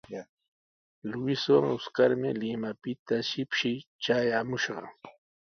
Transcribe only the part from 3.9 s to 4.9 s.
traayaamushqa.